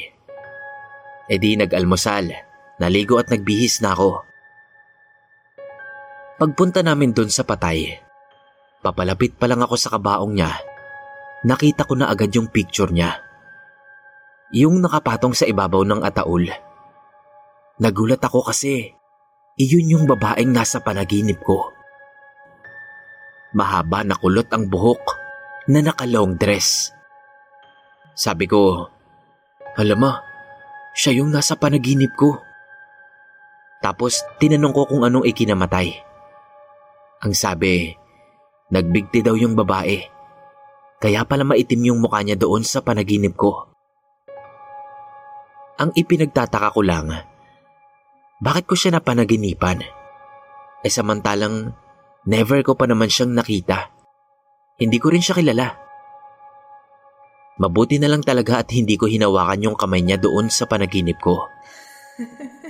E 1.26 1.34
di 1.40 1.58
nag-almusal, 1.58 2.51
naligo 2.82 3.22
at 3.22 3.30
nagbihis 3.30 3.78
na 3.78 3.94
ako. 3.94 4.26
Pagpunta 6.42 6.82
namin 6.82 7.14
dun 7.14 7.30
sa 7.30 7.46
patay, 7.46 8.02
papalapit 8.82 9.38
pa 9.38 9.46
lang 9.46 9.62
ako 9.62 9.78
sa 9.78 9.94
kabaong 9.94 10.34
niya, 10.34 10.50
nakita 11.46 11.86
ko 11.86 11.94
na 11.94 12.10
agad 12.10 12.34
yung 12.34 12.50
picture 12.50 12.90
niya. 12.90 13.22
Yung 14.50 14.82
nakapatong 14.82 15.38
sa 15.38 15.46
ibabaw 15.46 15.86
ng 15.86 16.02
ataul. 16.02 16.50
Nagulat 17.78 18.20
ako 18.20 18.50
kasi 18.50 18.90
iyon 19.56 19.96
yung 19.96 20.04
babaeng 20.10 20.50
nasa 20.50 20.82
panaginip 20.82 21.40
ko. 21.40 21.70
Mahaba 23.54 24.02
na 24.02 24.18
kulot 24.18 24.50
ang 24.50 24.66
buhok 24.66 25.02
na 25.70 25.78
naka-long 25.84 26.36
dress. 26.36 26.90
Sabi 28.12 28.44
ko, 28.50 28.90
alam 29.78 29.98
mo, 30.00 30.12
siya 30.92 31.22
yung 31.22 31.32
nasa 31.32 31.56
panaginip 31.56 32.12
ko. 32.12 32.51
Tapos 33.82 34.22
tinanong 34.38 34.70
ko 34.70 34.82
kung 34.86 35.02
anong 35.02 35.26
ikinamatay. 35.26 35.90
Ang 37.26 37.34
sabi, 37.34 37.90
nagbigti 38.70 39.26
daw 39.26 39.34
yung 39.34 39.58
babae. 39.58 39.98
Kaya 41.02 41.26
pala 41.26 41.42
maitim 41.42 41.82
yung 41.90 41.98
mukha 41.98 42.22
niya 42.22 42.38
doon 42.38 42.62
sa 42.62 42.78
panaginip 42.78 43.34
ko. 43.34 43.66
Ang 45.82 45.90
ipinagtataka 45.98 46.70
ko 46.70 46.80
lang, 46.86 47.10
bakit 48.38 48.70
ko 48.70 48.78
siya 48.78 48.94
napanaginipan? 48.94 49.82
E 50.82 50.86
samantalang 50.86 51.74
never 52.26 52.62
ko 52.62 52.78
pa 52.78 52.86
naman 52.86 53.10
siyang 53.10 53.34
nakita. 53.34 53.90
Hindi 54.78 54.98
ko 55.02 55.10
rin 55.10 55.22
siya 55.22 55.38
kilala. 55.38 55.74
Mabuti 57.58 57.98
na 57.98 58.10
lang 58.10 58.22
talaga 58.22 58.62
at 58.62 58.70
hindi 58.70 58.94
ko 58.94 59.10
hinawakan 59.10 59.70
yung 59.70 59.76
kamay 59.78 60.02
niya 60.02 60.22
doon 60.22 60.50
sa 60.50 60.66
panaginip 60.70 61.18
ko. 61.18 61.46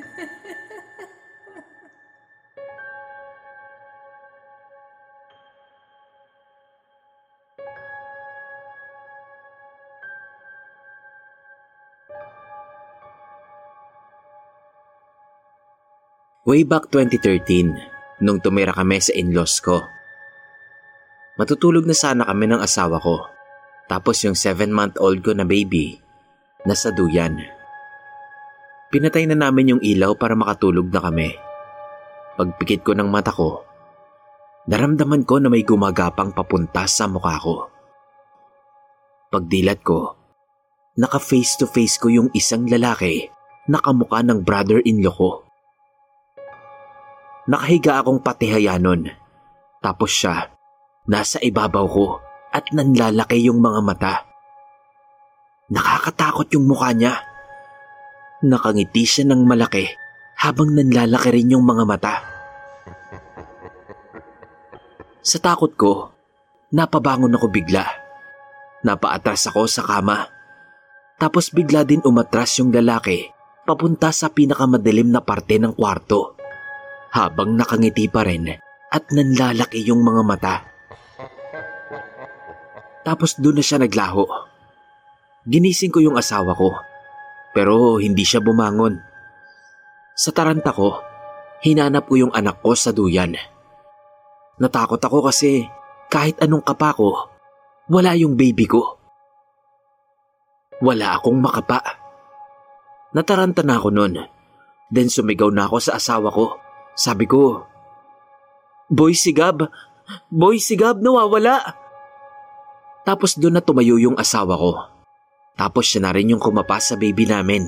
Way 16.43 16.67
back 16.67 16.91
2013, 16.91 18.19
nung 18.19 18.43
tumira 18.43 18.75
kami 18.75 18.99
sa 18.99 19.15
in-laws 19.15 19.63
ko. 19.63 19.79
Matutulog 21.39 21.87
na 21.87 21.95
sana 21.95 22.27
kami 22.27 22.51
ng 22.51 22.59
asawa 22.59 22.99
ko. 22.99 23.31
Tapos 23.87 24.19
yung 24.27 24.35
7-month-old 24.35 25.23
ko 25.23 25.39
na 25.39 25.47
baby, 25.47 26.03
nasa 26.67 26.91
duyan. 26.91 27.39
Pinatay 28.91 29.31
na 29.31 29.39
namin 29.39 29.79
yung 29.79 29.83
ilaw 29.87 30.19
para 30.19 30.35
makatulog 30.35 30.91
na 30.91 30.99
kami. 30.99 31.31
Pagpikit 32.35 32.83
ko 32.83 32.99
ng 32.99 33.07
mata 33.07 33.31
ko, 33.31 33.63
naramdaman 34.67 35.23
ko 35.23 35.39
na 35.39 35.47
may 35.47 35.63
gumagapang 35.63 36.35
papunta 36.35 36.91
sa 36.91 37.07
mukha 37.07 37.39
ko. 37.39 37.71
Pagdilat 39.31 39.79
ko, 39.87 40.19
naka 40.99 41.23
face 41.23 41.55
to 41.55 41.71
face 41.71 42.03
ko 42.03 42.11
yung 42.11 42.35
isang 42.35 42.67
lalaki 42.67 43.31
na 43.71 43.79
kamukha 43.79 44.27
ng 44.27 44.43
brother-in-law 44.43 45.15
ko. 45.15 45.52
Nakahiga 47.43 47.99
akong 47.99 48.23
patihaya 48.23 48.79
nun. 48.79 49.11
Tapos 49.83 50.15
siya, 50.15 50.55
nasa 51.11 51.43
ibabaw 51.43 51.87
ko 51.91 52.23
at 52.55 52.71
nanlalaki 52.71 53.51
yung 53.51 53.59
mga 53.59 53.81
mata. 53.83 54.15
Nakakatakot 55.67 56.47
yung 56.55 56.71
mukha 56.71 56.95
niya. 56.95 57.19
Nakangiti 58.47 59.03
siya 59.03 59.27
ng 59.27 59.43
malaki 59.43 59.91
habang 60.39 60.71
nanlalaki 60.71 61.35
rin 61.35 61.59
yung 61.59 61.67
mga 61.67 61.83
mata. 61.83 62.15
Sa 65.23 65.39
takot 65.43 65.75
ko, 65.75 66.15
napabangon 66.71 67.35
ako 67.35 67.47
bigla. 67.51 67.87
Napaatras 68.87 69.51
ako 69.51 69.67
sa 69.67 69.83
kama. 69.83 70.31
Tapos 71.19 71.51
bigla 71.51 71.87
din 71.87 72.03
umatras 72.07 72.59
yung 72.59 72.75
lalaki 72.75 73.31
papunta 73.63 74.11
sa 74.11 74.31
pinakamadilim 74.31 75.11
na 75.11 75.23
parte 75.23 75.55
ng 75.59 75.71
kwarto 75.75 76.42
habang 77.13 77.55
nakangiti 77.55 78.09
pa 78.09 78.25
rin 78.25 78.49
at 78.93 79.05
nanlalaki 79.13 79.85
yung 79.85 80.01
mga 80.01 80.23
mata. 80.25 80.55
Tapos 83.05 83.37
doon 83.37 83.61
na 83.61 83.65
siya 83.65 83.83
naglaho. 83.83 84.25
Ginising 85.43 85.91
ko 85.91 85.99
yung 85.99 86.17
asawa 86.17 86.55
ko, 86.55 86.73
pero 87.53 87.99
hindi 87.99 88.23
siya 88.23 88.39
bumangon. 88.39 88.97
Sa 90.15 90.31
taranta 90.31 90.71
ko, 90.71 91.03
hinanap 91.67 92.07
ko 92.07 92.15
yung 92.15 92.33
anak 92.33 92.63
ko 92.63 92.79
sa 92.79 92.95
duyan. 92.95 93.35
Natakot 94.63 95.03
ako 95.03 95.27
kasi 95.27 95.67
kahit 96.07 96.39
anong 96.39 96.63
kapa 96.63 96.95
ko, 96.95 97.27
wala 97.91 98.15
yung 98.15 98.39
baby 98.39 98.71
ko. 98.71 99.03
Wala 100.79 101.19
akong 101.19 101.43
makapa. 101.43 101.83
Nataranta 103.11 103.67
na 103.67 103.83
ako 103.83 103.89
nun. 103.91 104.15
Then 104.95 105.11
sumigaw 105.11 105.51
na 105.51 105.67
ako 105.67 105.77
sa 105.83 105.99
asawa 105.99 106.31
ko. 106.31 106.62
Sabi 106.93 107.25
ko, 107.25 107.65
Boy 108.93 109.17
Sigab! 109.17 109.65
Boy 110.29 110.61
Sigab, 110.61 111.01
nawawala! 111.01 111.83
Tapos 113.03 113.35
doon 113.35 113.59
na 113.59 113.65
tumayo 113.65 113.97
yung 113.99 114.21
asawa 114.21 114.55
ko. 114.55 114.73
Tapos 115.57 115.89
siya 115.89 116.05
na 116.05 116.13
rin 116.15 116.33
yung 116.33 116.43
kumapa 116.43 116.79
sa 116.79 116.95
baby 116.97 117.25
namin. 117.25 117.67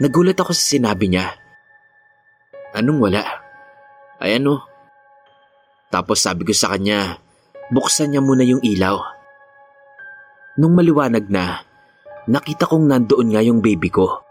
Nagulat 0.00 0.38
ako 0.38 0.50
sa 0.54 0.64
sinabi 0.74 1.10
niya. 1.10 1.34
Anong 2.74 2.98
wala? 2.98 3.22
Ay 4.18 4.42
ano? 4.42 4.66
Tapos 5.94 6.18
sabi 6.22 6.42
ko 6.42 6.50
sa 6.50 6.74
kanya, 6.74 7.22
buksan 7.70 8.10
niya 8.10 8.22
muna 8.22 8.42
yung 8.42 8.58
ilaw. 8.66 8.98
Nung 10.58 10.74
maliwanag 10.74 11.30
na, 11.30 11.62
nakita 12.26 12.66
kong 12.66 12.90
nandoon 12.90 13.30
nga 13.30 13.42
yung 13.46 13.62
baby 13.62 13.90
ko. 13.90 14.22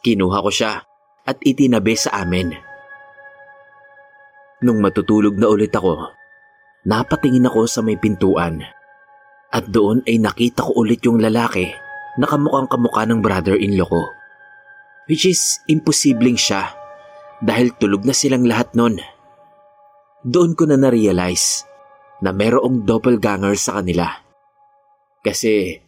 Kinuha 0.00 0.40
ko 0.40 0.50
siya 0.52 0.72
at 1.28 1.36
itinabi 1.44 1.92
sa 1.96 2.24
amin. 2.24 2.65
Nung 4.64 4.80
matutulog 4.80 5.36
na 5.36 5.52
ulit 5.52 5.74
ako, 5.76 6.16
napatingin 6.88 7.44
ako 7.44 7.68
sa 7.68 7.84
may 7.84 8.00
pintuan. 8.00 8.64
At 9.52 9.68
doon 9.68 10.00
ay 10.08 10.16
nakita 10.16 10.64
ko 10.64 10.80
ulit 10.80 11.04
yung 11.04 11.20
lalaki 11.20 11.68
na 12.16 12.24
kamukhang 12.24 12.68
kamukha 12.72 13.04
ng 13.04 13.20
brother-in-law 13.20 13.88
ko. 13.88 14.02
Which 15.06 15.28
is 15.28 15.60
imposibleng 15.68 16.40
siya 16.40 16.72
dahil 17.44 17.76
tulog 17.76 18.08
na 18.08 18.16
silang 18.16 18.48
lahat 18.48 18.72
nun. 18.72 18.96
Doon 20.24 20.56
ko 20.56 20.64
na 20.66 20.80
na-realize 20.80 21.68
na 22.24 22.32
merong 22.32 22.88
doppelganger 22.88 23.54
sa 23.60 23.78
kanila. 23.78 24.08
Kasi 25.20 25.78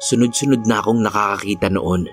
sunod-sunod 0.00 0.64
na 0.64 0.80
akong 0.80 1.04
nakakakita 1.04 1.68
noon. 1.68 2.08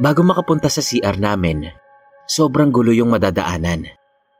Bago 0.00 0.24
makapunta 0.24 0.72
sa 0.72 0.80
CR 0.80 1.20
namin, 1.20 1.68
sobrang 2.24 2.72
gulo 2.72 2.88
yung 2.88 3.12
madadaanan 3.12 3.84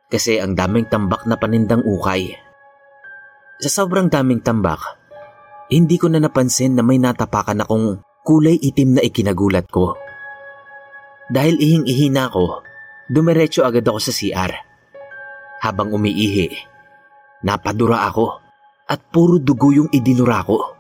kasi 0.09 0.41
ang 0.41 0.57
daming 0.57 0.89
tambak 0.89 1.29
na 1.29 1.37
panindang 1.37 1.85
ukay. 1.85 2.33
Sa 3.61 3.69
sobrang 3.69 4.09
daming 4.09 4.41
tambak, 4.41 4.81
hindi 5.69 6.01
ko 6.01 6.09
na 6.09 6.17
napansin 6.17 6.73
na 6.73 6.81
may 6.81 6.97
natapakan 6.97 7.61
akong 7.61 8.01
kulay 8.25 8.57
itim 8.57 8.97
na 8.97 9.05
ikinagulat 9.05 9.69
ko. 9.69 10.01
Dahil 11.29 11.61
ihing-ihi 11.61 12.09
na 12.09 12.33
ako, 12.33 12.65
dumiretso 13.13 13.61
agad 13.61 13.85
ako 13.85 14.01
sa 14.01 14.17
CR. 14.17 14.53
Habang 15.61 15.93
umiihi, 15.93 16.57
napadura 17.45 18.09
ako 18.09 18.41
at 18.89 18.99
puro 19.13 19.37
dugo 19.37 19.77
yung 19.77 19.93
idinura 19.93 20.41
ko. 20.41 20.80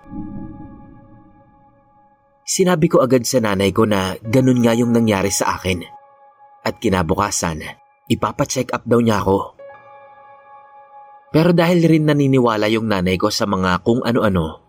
Sinabi 2.50 2.90
ko 2.90 2.98
agad 2.98 3.22
sa 3.22 3.38
nanay 3.38 3.70
ko 3.70 3.86
na 3.86 4.18
ganun 4.26 4.58
nga 4.58 4.74
yung 4.74 4.90
nangyari 4.90 5.30
sa 5.30 5.54
akin. 5.54 5.86
At 6.66 6.82
kinabukasan, 6.82 7.62
ipapacheck 8.10 8.74
up 8.74 8.82
daw 8.90 8.98
niya 8.98 9.22
ako. 9.22 9.54
Pero 11.30 11.54
dahil 11.54 11.86
rin 11.86 12.10
naniniwala 12.10 12.66
yung 12.74 12.90
nanay 12.90 13.14
ko 13.22 13.30
sa 13.30 13.46
mga 13.46 13.86
kung 13.86 14.02
ano-ano, 14.02 14.66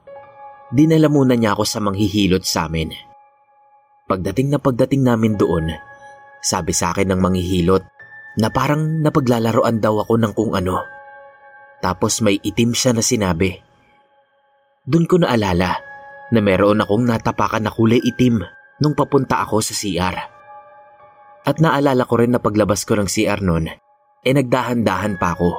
dinala 0.69 1.09
muna 1.09 1.33
niya 1.33 1.57
ako 1.57 1.65
sa 1.65 1.81
manghihilot 1.81 2.45
sa 2.45 2.69
amin. 2.69 2.93
Pagdating 4.05 4.53
na 4.53 4.61
pagdating 4.61 5.01
namin 5.01 5.41
doon, 5.41 5.73
sabi 6.37 6.77
sa 6.77 6.93
akin 6.93 7.09
ng 7.09 7.17
manghihilot 7.17 7.81
na 8.37 8.53
parang 8.53 9.01
napaglalaroan 9.01 9.81
daw 9.81 10.05
ako 10.05 10.21
ng 10.21 10.33
kung 10.37 10.53
ano. 10.53 10.85
Tapos 11.81 12.21
may 12.21 12.37
itim 12.45 12.77
siya 12.77 12.93
na 12.93 13.01
sinabi. 13.01 13.57
Doon 14.85 15.09
ko 15.09 15.17
naalala 15.17 15.90
na 16.31 16.39
meron 16.39 16.79
akong 16.79 17.03
natapakan 17.03 17.67
na 17.67 17.71
kulay 17.71 17.99
itim 17.99 18.41
nung 18.79 18.95
papunta 18.95 19.43
ako 19.43 19.59
sa 19.59 19.75
CR. 19.75 20.15
At 21.43 21.59
naalala 21.59 22.07
ko 22.07 22.17
rin 22.17 22.33
na 22.33 22.39
paglabas 22.39 22.87
ko 22.87 22.95
ng 22.97 23.09
CR 23.09 23.43
noon, 23.43 23.67
eh 24.21 24.33
nagdahan-dahan 24.33 25.19
pa 25.19 25.35
ako 25.35 25.51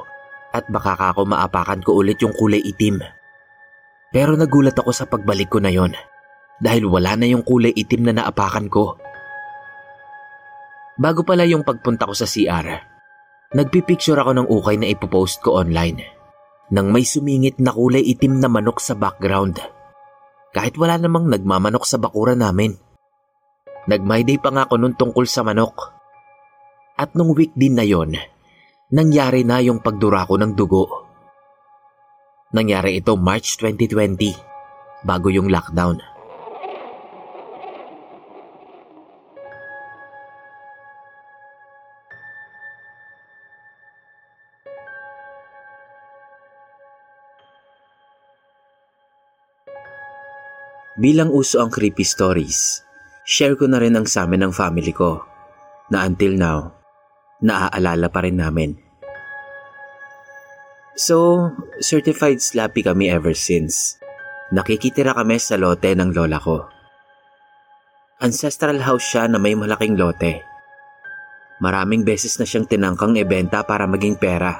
at 0.53 0.65
baka 0.69 0.97
ako 0.97 1.25
maapakan 1.25 1.81
ko 1.81 1.97
ulit 1.97 2.21
yung 2.21 2.33
kulay 2.33 2.61
itim. 2.61 3.01
Pero 4.13 4.37
nagulat 4.37 4.77
ako 4.77 4.91
sa 4.93 5.09
pagbalik 5.09 5.49
ko 5.49 5.57
na 5.57 5.73
yon 5.73 5.97
dahil 6.61 6.85
wala 6.85 7.17
na 7.17 7.25
yung 7.25 7.41
kulay 7.41 7.73
itim 7.73 8.09
na 8.09 8.13
naapakan 8.21 8.69
ko. 8.69 8.95
Bago 10.93 11.25
pala 11.25 11.43
yung 11.49 11.65
pagpunta 11.65 12.05
ko 12.05 12.13
sa 12.13 12.29
CR, 12.29 12.69
nagpipicture 13.57 14.17
ako 14.21 14.31
ng 14.37 14.47
ukay 14.47 14.77
na 14.77 14.87
ipopost 14.93 15.41
ko 15.41 15.57
online 15.57 16.05
nang 16.69 16.93
may 16.93 17.03
sumingit 17.03 17.57
na 17.57 17.73
kulay 17.73 18.05
itim 18.05 18.37
na 18.39 18.47
manok 18.47 18.77
sa 18.79 18.93
background 18.93 19.57
kahit 20.53 20.77
wala 20.77 21.01
namang 21.01 21.27
nagmamanok 21.27 21.83
sa 21.83 21.97
bakura 21.97 22.37
namin. 22.37 22.77
Nag-my 23.89 24.23
pa 24.39 24.49
nga 24.53 24.63
ako 24.69 24.75
nun 24.79 24.95
tungkol 24.95 25.25
sa 25.27 25.43
manok. 25.43 25.91
At 26.95 27.17
nung 27.17 27.33
week 27.33 27.51
din 27.57 27.75
na 27.75 27.83
yon, 27.83 28.15
nangyari 28.93 29.41
na 29.43 29.59
yung 29.59 29.81
pagdura 29.81 30.23
ko 30.29 30.37
ng 30.37 30.53
dugo. 30.53 30.85
Nangyari 32.53 33.01
ito 33.01 33.17
March 33.17 33.57
2020, 33.57 35.03
bago 35.03 35.27
yung 35.33 35.49
lockdown. 35.49 36.12
Bilang 51.03 51.35
uso 51.35 51.59
ang 51.59 51.67
creepy 51.67 52.07
stories, 52.07 52.79
share 53.27 53.59
ko 53.59 53.67
na 53.67 53.75
rin 53.75 53.91
ang 53.99 54.07
sa 54.07 54.23
amin 54.23 54.47
ng 54.47 54.53
family 54.55 54.95
ko 54.95 55.19
na 55.91 56.07
until 56.07 56.39
now, 56.39 56.71
naaalala 57.43 58.07
pa 58.07 58.23
rin 58.23 58.39
namin. 58.39 58.79
So, 60.95 61.51
certified 61.83 62.39
slappy 62.39 62.87
kami 62.87 63.11
ever 63.11 63.35
since. 63.35 63.99
Nakikitira 64.55 65.11
kami 65.11 65.43
sa 65.43 65.59
lote 65.59 65.91
ng 65.91 66.15
lola 66.15 66.39
ko. 66.39 66.71
Ancestral 68.23 68.79
house 68.79 69.03
siya 69.03 69.27
na 69.27 69.43
may 69.43 69.59
malaking 69.59 69.99
lote. 69.99 70.39
Maraming 71.59 72.07
beses 72.07 72.39
na 72.39 72.47
siyang 72.47 72.63
tinangkang 72.63 73.19
ibenta 73.19 73.67
para 73.67 73.91
maging 73.91 74.15
pera. 74.15 74.55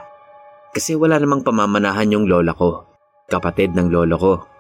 Kasi 0.76 0.92
wala 1.00 1.24
namang 1.24 1.48
pamamanahan 1.48 2.20
yung 2.20 2.28
lola 2.28 2.52
ko, 2.52 2.84
kapatid 3.32 3.72
ng 3.72 3.88
lolo 3.88 4.18
ko. 4.20 4.53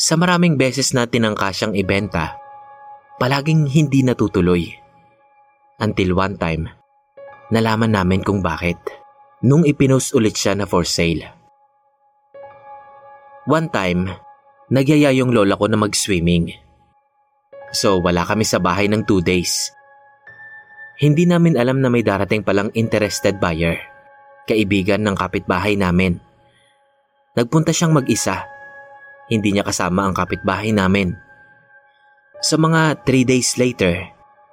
Sa 0.00 0.16
maraming 0.16 0.56
beses 0.56 0.96
na 0.96 1.04
tinangka 1.04 1.52
siyang 1.52 1.76
ibenta, 1.76 2.40
palaging 3.20 3.68
hindi 3.68 4.00
natutuloy. 4.00 4.64
Until 5.76 6.16
one 6.16 6.40
time, 6.40 6.72
nalaman 7.52 7.92
namin 7.92 8.24
kung 8.24 8.40
bakit 8.40 8.80
nung 9.44 9.60
ipinost 9.68 10.16
ulit 10.16 10.40
siya 10.40 10.56
na 10.56 10.64
for 10.64 10.88
sale. 10.88 11.28
One 13.44 13.68
time, 13.68 14.08
nagyaya 14.72 15.12
yung 15.12 15.36
lola 15.36 15.60
ko 15.60 15.68
na 15.68 15.76
mag-swimming. 15.76 16.48
So 17.76 18.00
wala 18.00 18.24
kami 18.24 18.48
sa 18.48 18.56
bahay 18.56 18.88
ng 18.88 19.04
two 19.04 19.20
days. 19.20 19.68
Hindi 20.96 21.28
namin 21.28 21.60
alam 21.60 21.84
na 21.84 21.92
may 21.92 22.00
darating 22.00 22.40
palang 22.40 22.72
interested 22.72 23.36
buyer, 23.36 23.76
kaibigan 24.48 25.04
ng 25.04 25.12
kapitbahay 25.12 25.76
namin. 25.76 26.16
Nagpunta 27.36 27.76
siyang 27.76 27.92
mag-isa 27.92 28.48
hindi 29.30 29.54
niya 29.54 29.62
kasama 29.62 30.10
ang 30.10 30.14
kapitbahay 30.14 30.74
namin. 30.74 31.14
Sa 32.42 32.58
mga 32.58 33.06
3 33.06 33.30
days 33.30 33.54
later, 33.56 34.10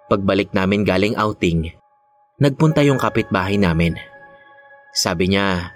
pagbalik 0.08 0.54
namin 0.54 0.86
galing 0.86 1.18
outing, 1.18 1.74
nagpunta 2.38 2.86
yung 2.86 3.02
kapitbahay 3.02 3.58
namin. 3.58 3.98
Sabi 4.94 5.34
niya, 5.34 5.74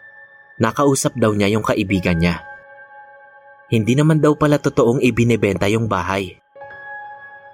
nakausap 0.62 1.18
daw 1.18 1.34
niya 1.34 1.50
yung 1.52 1.66
kaibigan 1.66 2.22
niya. 2.22 2.46
Hindi 3.72 3.98
naman 3.98 4.22
daw 4.22 4.36
pala 4.36 4.60
totoong 4.60 5.02
ibinebenta 5.02 5.66
yung 5.72 5.88
bahay. 5.90 6.38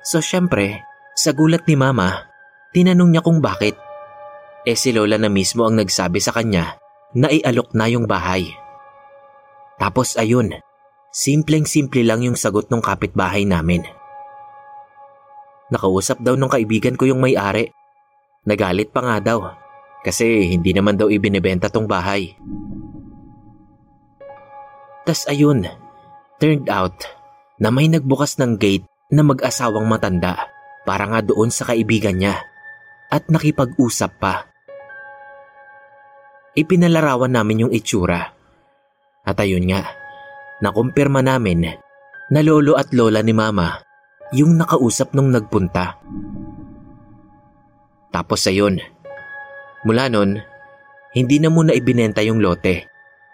So 0.03 0.19
syempre, 0.19 0.83
sa 1.13 1.31
gulat 1.31 1.63
ni 1.69 1.77
mama, 1.77 2.27
tinanong 2.73 3.13
niya 3.13 3.23
kung 3.23 3.39
bakit. 3.39 3.77
Eh 4.67 4.75
si 4.75 4.91
Lola 4.91 5.15
na 5.15 5.31
mismo 5.31 5.63
ang 5.63 5.77
nagsabi 5.79 6.19
sa 6.19 6.35
kanya 6.35 6.75
na 7.15 7.31
ialok 7.31 7.71
na 7.77 7.87
yung 7.87 8.09
bahay. 8.09 8.49
Tapos 9.77 10.17
ayun, 10.17 10.51
Simpleng-simple 11.11 12.03
lang 12.03 12.21
yung 12.23 12.37
sagot 12.37 12.69
ng 12.69 12.83
kapitbahay 12.83 13.47
namin. 13.47 13.83
Nakausap 15.67 16.23
daw 16.23 16.39
ng 16.39 16.47
kaibigan 16.51 16.95
ko 16.95 17.09
yung 17.09 17.19
may-ari. 17.19 17.71
Nagalit 18.47 18.95
pa 18.95 19.03
nga 19.03 19.17
daw 19.19 19.39
kasi 20.07 20.47
hindi 20.47 20.71
naman 20.71 20.95
daw 20.95 21.11
ibinebenta 21.11 21.67
tong 21.67 21.83
bahay. 21.83 22.31
Tas 25.03 25.27
ayun, 25.27 25.67
turned 26.39 26.67
out 26.71 27.03
na 27.59 27.71
may 27.71 27.91
nagbukas 27.91 28.39
ng 28.39 28.55
gate 28.55 28.87
na 29.11 29.23
mag-asawang 29.23 29.87
matanda 29.87 30.47
para 30.87 31.03
nga 31.11 31.19
doon 31.19 31.51
sa 31.51 31.67
kaibigan 31.67 32.15
niya 32.15 32.39
at 33.11 33.27
nakipag-usap 33.27 34.11
pa. 34.19 34.47
Ipinalarawan 36.55 37.31
namin 37.35 37.67
yung 37.67 37.73
itsura. 37.75 38.33
At 39.27 39.37
ayun 39.43 39.67
nga, 39.67 39.83
nakumpirma 40.63 41.21
namin 41.21 41.77
na 42.27 42.39
lolo 42.43 42.75
at 42.75 42.91
lola 42.91 43.23
ni 43.23 43.33
mama 43.33 43.79
yung 44.35 44.59
nakausap 44.59 45.15
nung 45.15 45.31
nagpunta. 45.31 45.99
Tapos 48.11 48.43
ayun, 48.49 48.79
mula 49.87 50.11
nun, 50.11 50.41
hindi 51.15 51.37
na 51.39 51.47
muna 51.47 51.71
ibinenta 51.71 52.19
yung 52.23 52.43
lote 52.43 52.87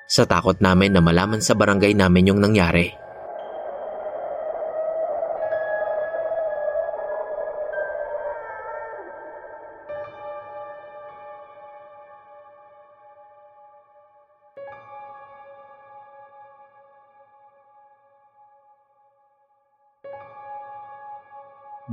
sa 0.05 0.29
takot 0.29 0.59
namin 0.61 0.93
na 0.93 1.01
malaman 1.01 1.41
sa 1.41 1.57
barangay 1.57 1.97
namin 1.97 2.29
yung 2.29 2.39
nangyari. 2.41 3.02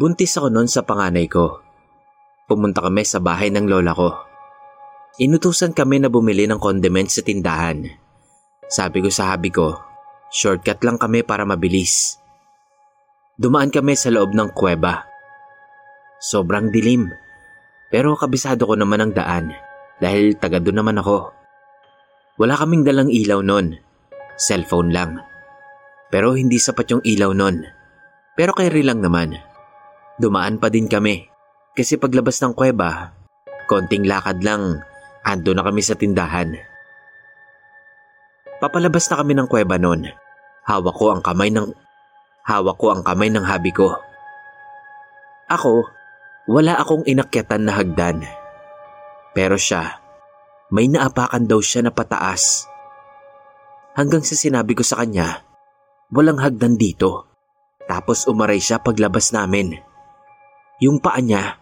Buntis 0.00 0.32
ako 0.40 0.48
noon 0.48 0.64
sa 0.64 0.80
panganay 0.80 1.28
ko. 1.28 1.60
Pumunta 2.48 2.80
kami 2.80 3.04
sa 3.04 3.20
bahay 3.20 3.52
ng 3.52 3.68
lola 3.68 3.92
ko. 3.92 4.16
Inutusan 5.20 5.76
kami 5.76 6.00
na 6.00 6.08
bumili 6.08 6.48
ng 6.48 6.56
condiments 6.56 7.20
sa 7.20 7.22
tindahan. 7.22 7.84
Sabi 8.64 9.04
ko 9.04 9.12
sa 9.12 9.36
habi 9.36 9.52
ko, 9.52 9.76
shortcut 10.32 10.80
lang 10.88 10.96
kami 10.96 11.20
para 11.20 11.44
mabilis. 11.44 12.16
Dumaan 13.36 13.68
kami 13.68 13.92
sa 13.92 14.08
loob 14.08 14.32
ng 14.32 14.56
kuweba. 14.56 15.04
Sobrang 16.16 16.72
dilim. 16.72 17.12
Pero 17.92 18.16
kabisado 18.16 18.64
ko 18.64 18.80
naman 18.80 19.04
ang 19.04 19.12
daan 19.12 19.52
dahil 20.00 20.32
taga 20.40 20.64
doon 20.64 20.80
naman 20.80 20.96
ako. 20.96 21.28
Wala 22.40 22.56
kaming 22.56 22.88
dalang 22.88 23.12
ilaw 23.12 23.44
noon. 23.44 23.76
Cellphone 24.40 24.96
lang. 24.96 25.20
Pero 26.08 26.32
hindi 26.32 26.56
sapat 26.56 26.88
yung 26.88 27.04
ilaw 27.04 27.36
noon. 27.36 27.68
Pero 28.32 28.56
kay 28.56 28.72
lang 28.80 29.04
naman. 29.04 29.49
Dumaan 30.20 30.60
pa 30.60 30.68
din 30.68 30.84
kami 30.84 31.32
kasi 31.72 31.96
paglabas 31.96 32.36
ng 32.44 32.52
kuweba, 32.52 33.16
konting 33.64 34.04
lakad 34.04 34.44
lang, 34.44 34.84
ando 35.24 35.56
na 35.56 35.64
kami 35.64 35.80
sa 35.80 35.96
tindahan. 35.96 36.60
Papalabas 38.60 39.08
na 39.08 39.16
kami 39.16 39.32
ng 39.32 39.48
kuweba 39.48 39.80
noon. 39.80 40.12
Hawak 40.68 40.92
ko 40.92 41.16
ang 41.16 41.24
kamay 41.24 41.48
ng 41.48 41.72
hawak 42.44 42.76
ko 42.76 42.92
ang 42.92 43.00
kamay 43.00 43.32
ng 43.32 43.48
habi 43.48 43.72
ko. 43.72 43.96
Ako, 45.48 45.88
wala 46.52 46.76
akong 46.76 47.08
inakyatan 47.08 47.64
na 47.64 47.80
hagdan. 47.80 48.20
Pero 49.32 49.56
siya, 49.56 50.04
may 50.68 50.92
naapakan 50.92 51.48
daw 51.48 51.64
siya 51.64 51.88
na 51.88 51.96
pataas. 51.96 52.68
Hanggang 53.96 54.20
sa 54.20 54.36
sinabi 54.36 54.76
ko 54.76 54.84
sa 54.84 55.00
kanya, 55.00 55.48
walang 56.12 56.36
hagdan 56.36 56.76
dito. 56.76 57.24
Tapos 57.88 58.28
umaray 58.28 58.60
siya 58.60 58.84
paglabas 58.84 59.32
namin. 59.32 59.89
Yung 60.80 60.96
paa 60.96 61.20
niya, 61.20 61.60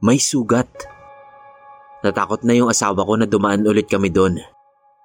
may 0.00 0.16
sugat. 0.16 0.68
Natakot 2.00 2.40
na 2.48 2.56
yung 2.56 2.72
asawa 2.72 3.04
ko 3.04 3.20
na 3.20 3.28
dumaan 3.28 3.68
ulit 3.68 3.84
kami 3.84 4.08
doon. 4.08 4.40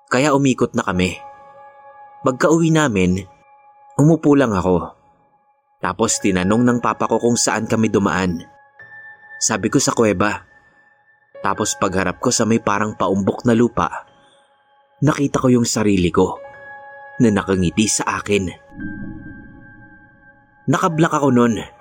Kaya 0.08 0.32
umikot 0.32 0.72
na 0.72 0.88
kami. 0.88 1.20
Pagka 2.24 2.48
uwi 2.48 2.72
namin, 2.72 3.28
umupo 4.00 4.40
lang 4.40 4.56
ako. 4.56 4.96
Tapos 5.84 6.16
tinanong 6.24 6.64
ng 6.64 6.80
papa 6.80 7.12
ko 7.12 7.20
kung 7.20 7.36
saan 7.36 7.68
kami 7.68 7.92
dumaan. 7.92 8.40
Sabi 9.44 9.68
ko 9.68 9.84
sa 9.84 9.92
kuweba. 9.92 10.48
Tapos 11.44 11.76
pagharap 11.76 12.24
ko 12.24 12.32
sa 12.32 12.48
may 12.48 12.64
parang 12.64 12.96
paumbok 12.96 13.44
na 13.44 13.52
lupa, 13.52 14.08
nakita 15.04 15.44
ko 15.44 15.52
yung 15.52 15.68
sarili 15.68 16.08
ko 16.08 16.40
na 17.20 17.36
nakangiti 17.36 17.86
sa 17.92 18.16
akin. 18.16 18.48
Nakablak 20.72 21.12
ako 21.12 21.30
noon 21.36 21.75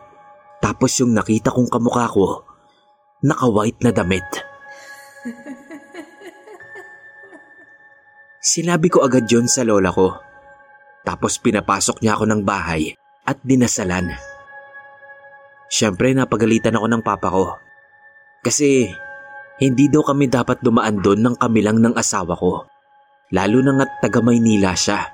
tapos 0.65 0.97
yung 0.97 1.13
nakita 1.13 1.53
kong 1.53 1.69
kamukha 1.69 2.09
ko, 2.09 2.41
naka-white 3.21 3.85
na 3.85 3.93
damit. 3.93 4.25
Sinabi 8.41 8.89
ko 8.89 9.05
agad 9.05 9.29
yon 9.29 9.45
sa 9.45 9.61
lola 9.61 9.93
ko. 9.93 10.17
Tapos 11.05 11.37
pinapasok 11.37 12.01
niya 12.01 12.17
ako 12.17 12.25
ng 12.33 12.43
bahay 12.49 12.97
at 13.29 13.37
dinasalan. 13.45 14.17
Siyempre 15.69 16.17
napagalitan 16.17 16.81
ako 16.81 16.87
ng 16.89 17.03
papa 17.05 17.29
ko. 17.29 17.61
Kasi 18.41 18.89
hindi 19.61 19.93
daw 19.93 20.01
kami 20.01 20.33
dapat 20.33 20.65
dumaan 20.65 21.05
doon 21.05 21.21
ng 21.29 21.37
kami 21.37 21.61
lang 21.61 21.77
ng 21.85 21.93
asawa 21.93 22.33
ko. 22.41 22.65
Lalo 23.37 23.61
na 23.61 23.85
nga't 23.85 24.01
taga 24.01 24.25
Maynila 24.25 24.73
siya. 24.73 25.14